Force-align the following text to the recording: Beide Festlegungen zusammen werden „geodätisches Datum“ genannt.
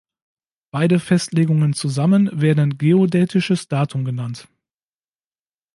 Beide 0.71 0.99
Festlegungen 0.99 1.73
zusammen 1.73 2.27
werden 2.33 2.79
„geodätisches 2.79 3.67
Datum“ 3.67 4.03
genannt. 4.03 4.47